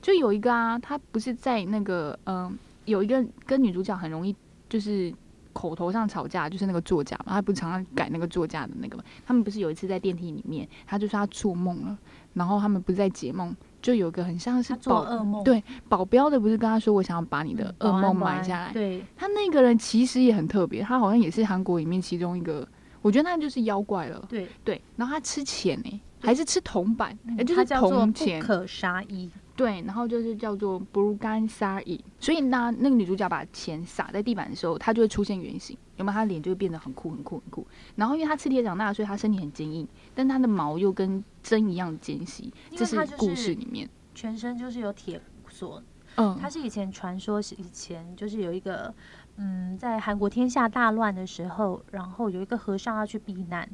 [0.00, 4.34] 就有一个啊，他不是在那个嗯、有一个跟女主角很容易
[4.68, 5.12] 就是
[5.58, 9.02] 口头上吵架，就是那个作家嘛，他不是常常改那个作家的那个嘛。
[9.26, 11.98] 他们不是有一次在电梯里面，他就说他做梦了，
[12.32, 18.72] 然后他们不是在解梦，就有个很像是他做保噩梦，对保镖的，不是跟他说我想要把你的嗯，噩梦买下来。
[18.72, 22.64] 对，他那个人其实也很特别，他好像也是韩国里面其中一个，
[23.02, 24.24] 我觉得那就是妖怪了。
[24.28, 28.40] 对，对，然后他吃钱呢、还是吃铜板，也、就是铜钱。
[28.40, 29.28] 可杀一。
[29.58, 36.14] 对，然后就是叫做 b u r g a n s a r i 所以那那个女主角把钱撒在地板的时候，她就会出现原形，有没有？
[36.14, 37.66] 她脸就会变得很酷、很酷、很酷。
[37.96, 43.90] 然后因为她吃铁长大，所以她身体很坚硬，但她的毛又跟针一样尖细，这是故事里面。
[44.14, 45.82] 全身就是有铁锁。
[46.14, 48.94] 嗯，它是以前传说是以前就是有一个，
[49.38, 53.68] 嗯，在韩国天下大乱的时候，然后有一个和尚要去避难，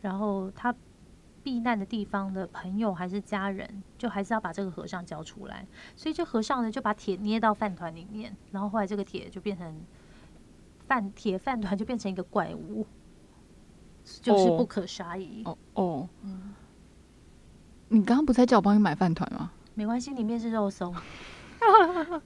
[0.00, 0.72] 然后他
[1.44, 9.82] 避难的地方的朋友还是家人，就还是要把这个和尚交出来，所以这和尚呢就把铁捏到饭团里面，然后后来这个铁就变成
[10.88, 12.86] 饭铁饭团就变成一个怪物，
[14.22, 15.42] 就是哦不可杀疑。
[15.44, 16.54] 哦哦，嗯，
[17.88, 19.52] 你刚刚不是在叫我帮你买饭团吗？
[19.74, 20.94] 没关系，里面是肉松。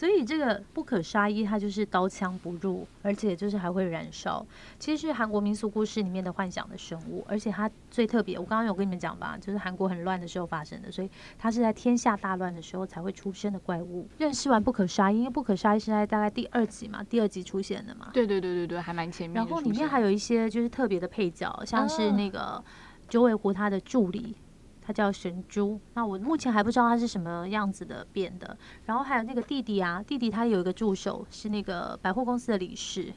[0.00, 4.42] 所以这个不可杀一，它就是刀枪不入，而且就是还会燃烧。
[4.78, 14.08] 其实是韩国民俗故事里面的幻想的生物，而且它最特别，我刚刚有跟你们讲吧，就是韩国很乱的时候发生的，所以它是在天下大乱的时候才会出生的怪物。
[14.16, 18.08] 认识完不可杀一，因为不可杀一是在大概第二集嘛，第二集出现的嘛。
[18.14, 19.46] 对对对对对，还蛮前面然。
[19.46, 22.64] 后里面还有一些就是特别的配角，像是啊那个
[23.06, 24.34] 九尾狐它的助理，
[24.80, 25.78] 他叫神猪。
[25.94, 28.56] 那我目前还不知道他是什么样子的变的。
[28.86, 33.12] 然后还有那个弟弟啊，弟弟他有一个助手是那个百货公司的理事，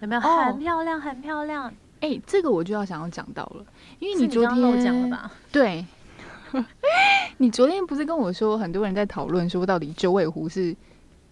[0.00, 0.20] 有没有？
[0.20, 1.72] 哦很漂亮，很漂亮。
[2.00, 3.64] 哎、这个我就要想要讲到了，
[3.98, 5.30] 因为你昨刚刚漏讲了吧？
[5.52, 5.84] 对，
[7.36, 10.74] 你昨天不是跟我说，很多人在讨论说，到底九尾狐是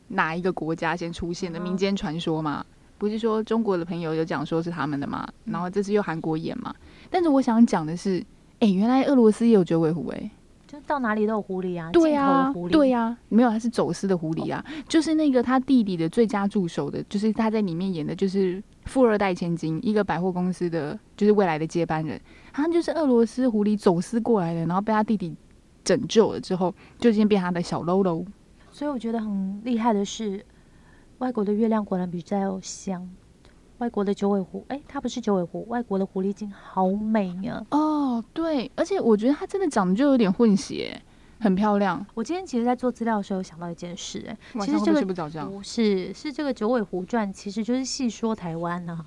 [0.09, 2.65] 哪一个国家先出现的嗯民间传说吗？
[2.99, 5.27] 不是说中国的朋友有讲说是他们的吗？
[5.47, 6.75] 嗯然后这次又韩国演嘛？
[7.09, 8.23] 但是我想讲的是，
[8.61, 10.31] 哎、原来俄罗斯也有九尾狐哎、
[10.67, 22.21] 就到哪里都有狐狸啊，对啊狐，狸，对啊，没有，它是走私的狐狸啊，就是那个他弟弟的最佳助手的，就是他在里面演的，就是富二代千金，一个百货公司的，就是未来的接班人，
[22.53, 25.35] 他就是俄罗斯狐狸走私过来的，然后被他弟弟
[25.85, 28.25] 拯救了之后，就先变他的小喽喽。
[28.71, 30.45] 所以我觉得很厉害的是，
[31.19, 33.09] 外国的月亮果然比较香。
[33.79, 41.01] 外国的九尾狐，哎，它不是九尾狐，外国的狐狸精好美呀、哦，对，而且我觉得它真的长得就有点混血，
[41.39, 42.05] 很漂亮。
[42.15, 49.05] 我今天其实，在做资料的时候有想到一件事、哎，其实这个睡不是，是这个九尾狐传，其实就是细说台湾呐、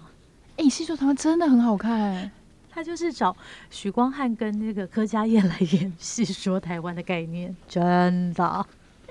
[0.55, 2.31] 哎、细说台湾真的很好看，
[2.69, 3.35] 他就是找
[3.69, 8.65] 许光汉跟那个柯佳燕来演戏，说台湾的概念，真的。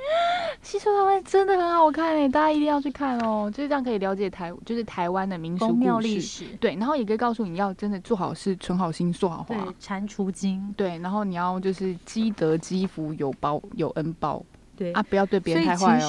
[0.62, 6.00] 戏说台湾真的很好看诶，大家一定要去看哦，就是这样可以了解台，就是台湾的民俗庙。
[6.00, 14.42] 历史，对，然后也可以告诉你要真的做好事、存好心、说好对话。，蟾蜍精，对，然后你要就是积德积福，有报有恩报
[14.76, 16.00] 对啊，不要对别人太坏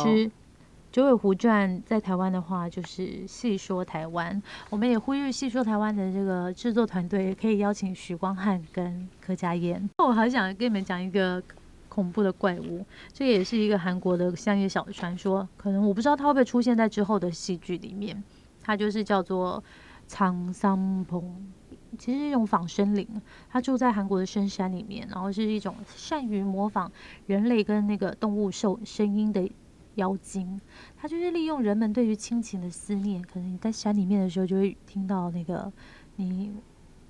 [0.91, 4.41] 九尾狐传》在台湾的话，就是细说台湾。
[4.69, 9.87] 我们也呼吁细说台湾的这个制作团队，可以邀请许光汉跟柯佳嬿。
[9.99, 11.41] 我好想跟你们讲一个
[11.93, 18.23] 恐怖的怪物，这也是一个韩国的乡野小传说，可能我不知道它会不会出现在之后的戏剧里面。
[18.61, 19.61] 它就是叫做
[20.07, 21.51] 苍桑蓬。
[21.99, 23.05] 其实是一种仿生灵，
[23.49, 26.89] 它住在韩国的深山里面，然后是一种善于模仿
[27.27, 29.51] 人类跟那个动物兽声音的
[29.95, 30.61] 妖精，
[30.95, 35.69] 它就是利用人们对于亲情的思念，可能你在山里面的时候就会听到那个
[36.15, 36.53] 你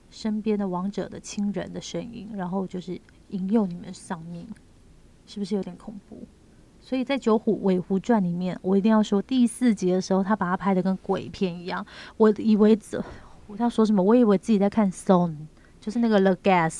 [0.10, 4.48] 身边的亡者的亲人的声音，然后就是引诱你们丧命，
[5.32, 6.18] 是不是有点恐怖？
[6.82, 11.86] 所以在《九虎尾狐传》里面，我一定要说第四集的时候，他把它拍的跟鬼片一样，
[12.18, 13.02] 我以为这
[13.48, 15.30] 我要说什么，我以为自己在看《Song》，
[15.80, 16.80] 就是那个《The Guest》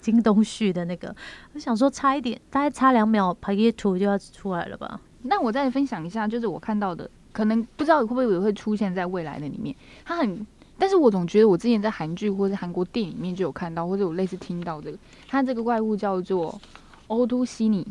[0.00, 1.12] 金东旭的那个，
[1.54, 5.00] 我想说差一点，大概差两秒，拍页图就要出来了吧？
[5.22, 9.74] 那我再分享一下，就是我看到的，可能不知道会不会也会出现在未来的里面。
[10.04, 10.46] 他很，
[10.78, 14.98] 但是我总觉得我之前在韩剧或者韩国电影里面就有看到，或者有类似听到这个。
[15.26, 16.60] 他这个怪物叫做
[17.08, 17.86] 欧突西尼，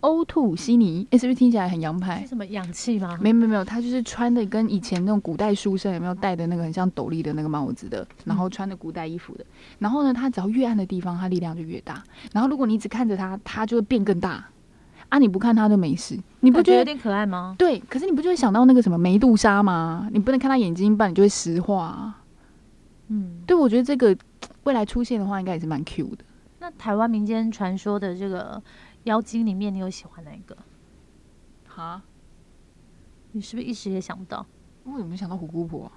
[0.00, 2.28] 欧兔西尼，诶，是不是听起来很洋派是？
[2.28, 3.18] 什么氧气吗？
[3.20, 9.44] 没有没有没有，他就是穿的跟以前那种古代书生有没有戴的那个很像斗笠的那个帽子的，然后穿的古代衣服的。
[9.78, 12.02] 然后呢，他只要越暗的地方，他力量就越大。
[12.32, 14.44] 然后如果你只看着他，他就会变更大。
[15.08, 16.78] 啊，你不看他就没事，你不觉得？
[16.78, 17.54] 有点可爱吗？
[17.56, 20.08] 对，可是你不就会想到那个什么梅杜莎吗？
[20.12, 22.22] 你不能看他眼睛，不然你就会石化啊。
[23.06, 24.16] 嗯，对，我觉得这个
[24.64, 26.24] 未来出现的话，应该也是蛮 Q 的。
[26.66, 28.60] 那台湾民间传说的这个
[29.04, 30.56] 妖精里面，你有喜欢哪一个？
[31.64, 32.02] 哈，
[33.30, 34.44] 你是不是一时也想不到？
[34.82, 35.92] 我有没有想到虎姑婆啊、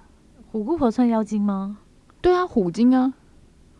[0.52, 1.78] 虎姑婆算妖精吗？
[2.20, 3.12] 对啊，虎精啊，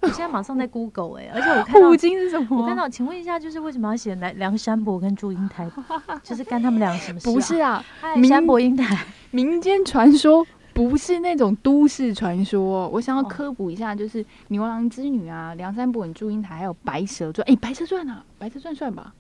[0.01, 2.61] 我现在马上在 Google 哎、而且我看到虎精是什么？
[2.61, 5.71] 我看到，请问一下，就是为什么要写梁梁山伯跟祝英台？
[6.25, 7.33] 就是干他们俩什么事、啊？
[7.33, 9.07] 不是啊，哎，山伯英台。
[9.31, 10.45] 民间传说
[10.89, 12.89] 不是那种都市传说。
[12.89, 17.47] 我想要哦科普一下，就是牛郎织女啊、梁山伯与祝英台，还有白蛇传。
[17.49, 19.15] 哎、白蛇传啊，白蛇传算吧？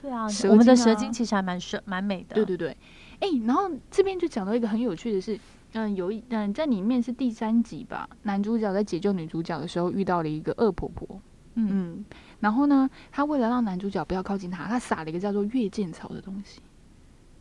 [0.00, 2.34] 对啊，蛇我们的蛇精其实还蛮蛇蛮美的。
[2.34, 2.76] 对对对。
[3.20, 5.38] 哎、然后这边就讲到一个很有趣的是，
[5.74, 11.20] 嗯，有一嗯，在里面是第三集吧，男主角在解救女主角的时候遇到了一个恶婆婆。
[11.54, 12.04] 嗯，嗯，
[12.40, 16.60] 然后呢，他为了让男主角不要靠近她，他撒了一个叫做月见草的东西。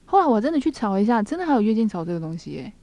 [0.05, 2.73] 后来我真的去查一下，真的还有月见草这个东西耶、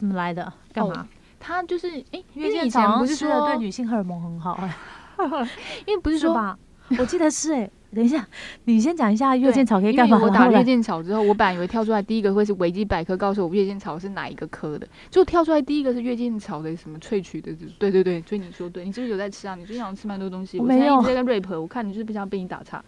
[0.00, 0.52] 怎么来的？
[0.72, 1.06] 干嘛？
[1.38, 4.74] 它就是哎，因月见为以前草不是说对女性荷尔蒙很好哎、
[5.86, 6.58] 因为不是说是吧？
[6.98, 8.26] 我记得是哎、等一下，
[8.64, 10.18] 你先讲一下月见草可以干嘛？
[10.18, 19.54] 为我打月见草之后，我本来以为跳出来第一个会是维基百科告诉我月见草是哪一个科的，就跳出来第一个是月见草的什么萃取的，对对对，所以你说对，你是不是有在吃啊？
[19.54, 22.84] 你最近好像吃蛮多东西，我没有我现在一直在跟 rap，我看你就是不想被你打岔。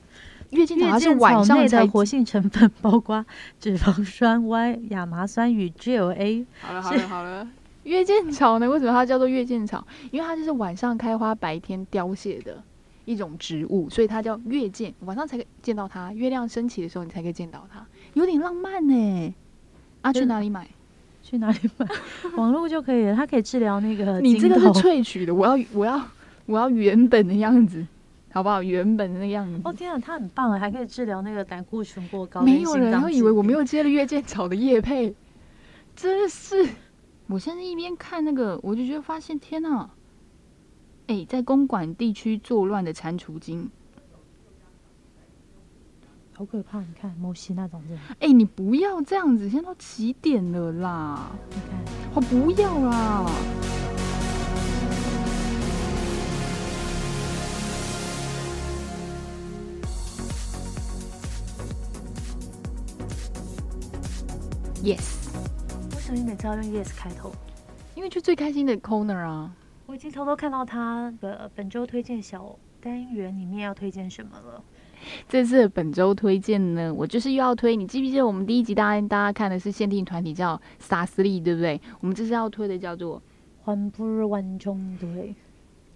[0.53, 3.25] 月见草是晚上的活性成分 包括
[3.59, 6.45] 脂肪酸 Y、亚麻酸与 GLA。
[6.61, 7.49] 好了好了好了，
[7.85, 8.69] 月见草呢？
[8.69, 9.85] 为什么它叫做月见草？
[10.11, 12.63] 因为它就是晚上开花，白天凋谢的
[13.07, 14.93] 一种植物，所以它叫月见。
[15.01, 17.85] 晚上才可以见到它，月亮升起的时候你才可以见到它，
[18.15, 19.35] 有点浪漫呢。
[20.03, 20.67] 啊，去哪里买？
[21.23, 21.87] 去哪里买？
[22.37, 26.01] 网络就可以了，它可以治疗那个你这个是萃取的，我要我要
[26.45, 27.87] 我要原本的样子，
[28.33, 28.63] 好不好？
[28.63, 29.61] 原本的那个样子。
[29.65, 32.43] 哦天啊，他很棒啊，还可以治疗那个胆固醇过高。
[32.43, 33.63] 没有人会以为我没有。
[33.63, 35.15] 接了月见草的叶配，
[35.97, 36.69] 真是。
[37.29, 39.89] 我现在一边看那个，我就觉得发现天呐、
[41.07, 43.71] 哎、在公馆地区作乱的蟾蜍精，
[46.35, 46.81] 好可怕！
[46.81, 51.31] 你看摩西那种人，哎、你不要这样子，现在都几点了啦？
[51.51, 53.31] 你看我不要啦
[64.83, 65.29] ！Yes，
[65.95, 67.31] 为什么你每次要用 yes 开头？
[67.95, 69.55] 因为就最开心的 corner 啊。
[69.87, 74.63] 我已经偷偷看到他的本周推荐小单元里面要推荐什么了。
[75.29, 77.77] 这次的本周推荐呢，我就是又要推。
[77.77, 81.81] 你记不记得我们第一集大家大家看的是限定团体叫萨斯利，对不对？
[82.01, 83.23] 我们这次要推的叫做
[83.63, 85.35] 欢不日万中对，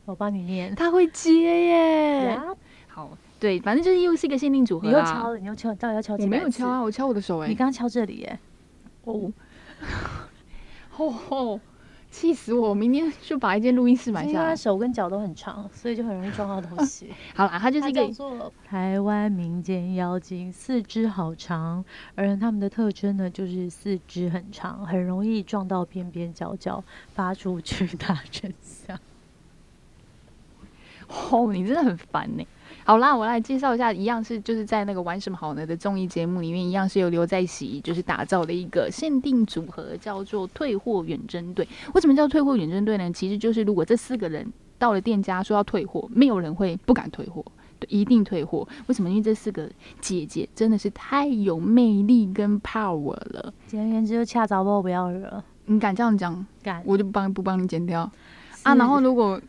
[0.05, 0.74] 我帮你念。
[0.76, 2.24] 他会接耶。
[2.26, 2.45] 呀
[2.87, 3.11] 好，
[3.41, 4.93] 对，反正就是又是一个限定组合啦。
[4.93, 7.49] 你又敲了，你又敲，到底要敲几我没有敲啊，我敲我的手哎。
[7.49, 8.39] 你刚刚敲这里耶。
[9.07, 9.33] 哦，
[10.91, 11.61] 吼 吼，
[12.11, 12.71] 气死我！
[12.71, 14.57] 我明天就把一间录音室买因为他来。
[14.57, 17.13] 手跟脚都很长，所以就很容易撞到东西。
[17.35, 21.85] 好啦，他就是它一个叫做台湾民间妖精，四肢好长，
[22.15, 26.83] 而他们的特征呢，就是四肢很长，很容易撞到边边角角，
[27.15, 28.99] 发出巨大 声响。
[31.31, 32.45] 哦，你真的很烦呢。
[32.87, 41.66] 好啦，我来介绍一下，一样是就是在那个玩什么好呢的综艺节目里面，一样是由刘在熙就是打造的一个限定组合，叫做退货远征队。
[41.95, 43.11] 为什么叫退货远征队呢？
[43.12, 44.47] 其实就是如果这四个人
[44.78, 47.45] 到了店家说要退货，没有人会不敢退货。
[47.80, 48.66] 对，一定退货。
[48.87, 49.11] 为什么？
[49.11, 49.68] 因为这四个
[50.01, 53.53] 姐姐真的是太有魅力跟 power 了。
[53.66, 58.09] 简而言之，就恰早包不要惹，你敢这样讲，敢我就不帮不帮你剪掉
[58.62, 58.76] 啊。
[58.76, 59.41] 然后如果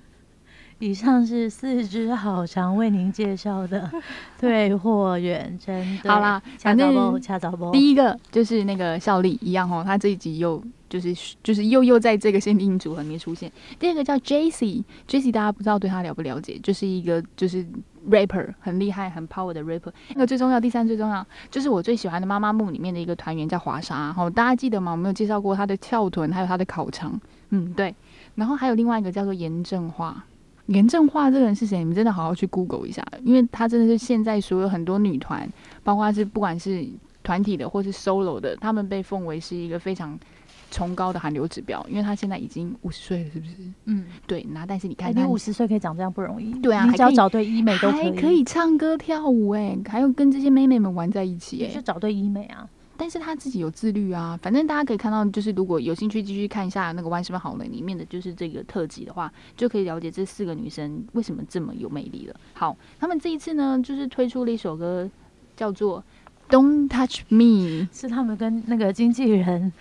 [0.79, 3.89] 以上是四只好强为您介绍的
[4.39, 6.11] 退货远征队。
[6.11, 7.71] 好啦，恰反正早包，恰早包。
[7.71, 13.51] 第一个就是那个效力一样哦，他这一集又就是就是又又在这个限定组合里面出现。
[13.79, 15.31] 第二个叫 J.C.，J.C.
[15.31, 17.65] 大家不知道对他了不了解，就是一个就是
[18.09, 19.91] rapper 很厉害很 power 的 rapper。
[20.09, 24.91] 那个最重要，第三最重要就是我最喜欢的妈妈木里面的一个团员叫华莎，哦，大家记得吗？
[24.91, 27.19] 我们有介绍过他的翘臀，还有他的烤肠，
[27.49, 27.95] 嗯，对。
[28.35, 30.23] 然后还有另外一个叫做严正化。
[30.67, 31.79] 严正化这个人是谁？
[31.79, 35.47] 你们真的好好去 Google 一下，因为他真的是现在所有很多女团，
[35.83, 36.87] 包括是不管是
[37.23, 40.17] 团体的或是 solo 的，他们被奉为是一个非常
[40.69, 43.53] 崇高的韩流指标，因为他现在已经五十岁了，是不是？
[43.85, 46.51] 嗯，对，那但是你哎，看他你五十岁可以长这样不容易。
[46.59, 48.21] 对啊你只要找对医美都还可以。
[48.21, 52.67] 可以唱歌跳舞，哎，还有跟这些妹妹们玩在一起，哎就，找对医美啊。
[52.97, 62.35] 但是他自己有自律啊，反正大家可以看到，就是如果有兴趣继续看一下那个《玩什么好呢》里面的就是这个特辑的话，就可以了解这四个女生为什么这么有魅力了。
[62.53, 65.09] 好，他们这一次呢，就是推出了一首歌，
[65.55, 66.03] 叫做
[66.53, 67.85] 《Don't Touch Me》。
[67.91, 69.71] 是他们跟那个经纪人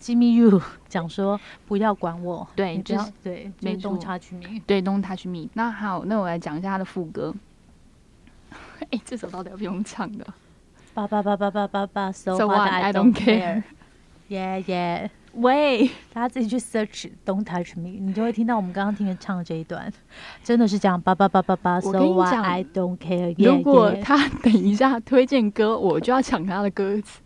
[0.00, 4.60] Jimmy Yu 讲说不要管我，对你不要就是对，没就是东错插曲你。
[4.66, 5.48] 对，Don't Touch Me。
[5.54, 7.34] 那好，那我来讲一下他的副歌。
[8.90, 10.26] 哎、这首到底要不用唱的
[10.94, 12.70] 叭叭叭叭叭叭叭，So So what?
[12.70, 13.62] I don't don't care。
[14.28, 19.92] Yeah yeah，喂，大家自己去 search Don't Touch Me，你就会听到我们刚刚听的唱的这一段，
[20.42, 23.34] 真的是这样叭叭叭叭叭，So what I don't care。
[23.38, 27.20] 如果他等一下推荐歌，我就要抢他的歌词，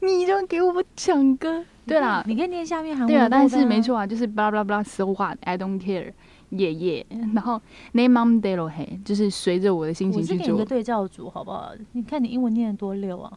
[0.00, 1.64] 你就给我抢歌。
[1.86, 3.80] 对啦，你可以念下面韩文对啊，但是没。
[3.80, 6.12] 错啊，就是 blah blah blah so what I don't care，
[6.50, 7.06] 耶耶。
[7.34, 7.60] 然后
[7.92, 10.64] name on d e l o hey，就是随着我的心情去做我是给你个。
[10.64, 11.72] 对照组，好不好？
[11.92, 13.32] 你看你英文念的多溜啊！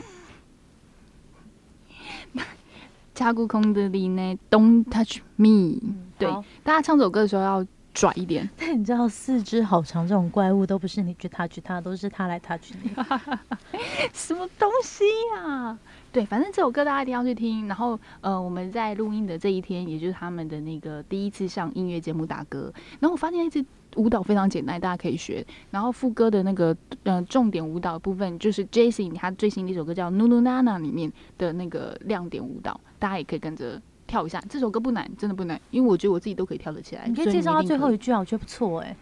[3.13, 5.79] 加固空的里呢，Don't touch me。
[6.17, 6.29] 对
[6.63, 8.49] 大家唱这首歌的时候要拽一点。
[8.57, 12.91] 但你知道四肢好长这种怪物都不是你去 touch 它，都是它来 touch 你。
[14.11, 15.79] 什么东西呀、
[16.15, 17.67] 对，反正这首歌大家一定要去听。
[17.67, 22.71] 然后，呃，我们在录音的这一天，也就是他们的那个第一次上音乐节目打歌。
[23.01, 23.65] 然后我发现那支
[23.97, 25.45] 舞蹈非常简单，大家可以学。
[25.71, 34.41] 然后副歌的那个呃重点舞蹈部分，就是 Jason 他最新的一首歌叫《Nunu Nana》里面的那个亮点舞蹈，大家也可以跟着跳一下。
[34.47, 37.05] 这首歌不难，真的不难，因为我觉得我自己都可以跳得起来。
[37.09, 38.95] 你可以介绍他一定可以最后一句啊，我觉得不错哎、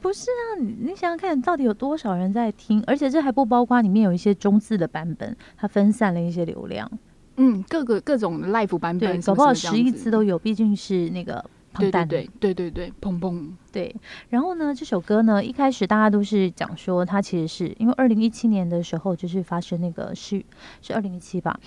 [0.00, 2.82] 不是啊，你你想想看，到底有多少人在听？
[2.86, 6.90] 而且这还不包括里面有一些中字的版本，它分散了一些流量，
[7.36, 11.44] 嗯，各个各种的 live 版本搞不好十亿次都有，毕竟是那个胖
[11.78, 12.30] 对对。
[12.40, 13.94] 对对对对，砰砰，对，
[14.28, 20.44] 然后呢，这首歌呢，一开始大家都是讲说，它其实是因为二零一七年的时候，就是发生那个是
[20.82, 21.58] 是二零一七吧，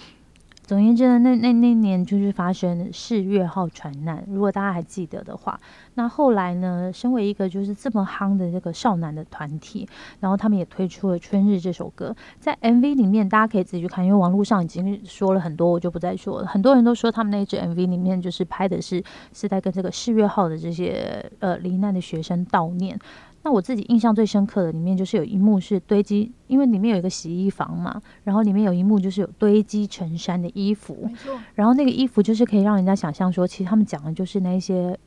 [0.67, 5.57] 总言之呢，那那那年就是发生世越号船难，如果大家还记得的话，
[5.93, 9.87] 那后来呢，身为一个就是这么夯的这个少男的团体，
[10.19, 16.47] 然后他们也推出了《春日》这首歌，在 MV 里面大家可以自己去看，因为网络上已经说了很多，我就不再说了。
[16.47, 19.01] 很多人都说他们那支 MV 里面就是拍的是
[19.31, 22.99] 是在跟这个世越号的这些呃罹难的学生悼念。
[23.47, 34.99] 那我自己印象最深刻的里面就是有一幕是堆积，因为里面有一个洗衣房嘛，然后里面有一幕就是有堆积成山的衣服，没错，然后那个衣服就是可以让人家想象说，其实他们讲的就是那些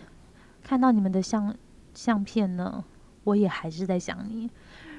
[0.63, 1.55] 看到你们的相
[1.93, 2.84] 相片呢，
[3.24, 4.49] 我也还是在想你。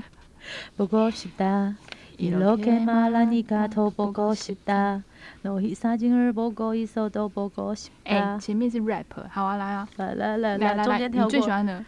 [0.76, 1.76] 不够时间。
[2.17, 5.03] 이렇게 말하니까 더 보고 싶다
[5.41, 11.29] 너희 사진을 보고 있어도 보고 싶 哎、 다 前面是 rap，好啊，来啊，来来来来，来来来，你中间跳过。
[11.29, 11.83] 最喜欢的。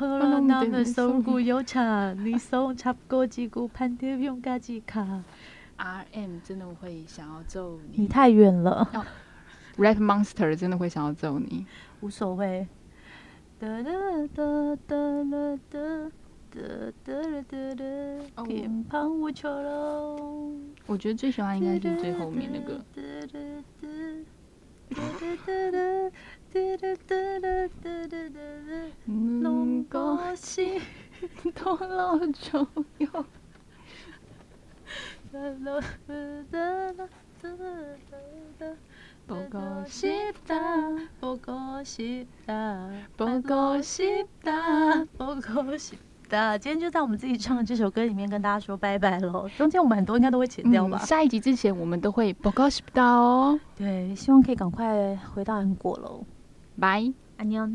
[0.00, 5.22] 허런남은 서구 요차 네손잡고 지구 반대편까지 가。
[5.76, 8.86] RM 真的会想要揍你你太远了，
[9.76, 11.66] ，Rap Monster 真的会想要揍你。
[12.00, 12.66] 无所谓。
[13.58, 13.90] 哒哒
[14.34, 16.10] 哒哒啦哒哒
[20.85, 22.83] 我觉得最喜欢应该是最后面那个。
[46.27, 49.47] 的，今天就在我们自己唱的这首歌里面跟大家说拜拜喽。
[49.57, 53.59] 中间我们很多应该都会剪掉吧、下一集之前我们都会报告不到哦。
[53.75, 56.23] 对，希望可以赶快回到韩国喽。
[56.79, 57.69] 拜，安妞。